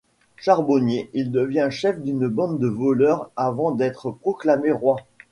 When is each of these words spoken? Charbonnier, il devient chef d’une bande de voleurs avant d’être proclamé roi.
Charbonnier, 0.37 1.11
il 1.13 1.29
devient 1.29 1.67
chef 1.69 2.01
d’une 2.01 2.27
bande 2.27 2.57
de 2.57 2.65
voleurs 2.67 3.29
avant 3.35 3.69
d’être 3.71 4.09
proclamé 4.09 4.71
roi. 4.71 4.95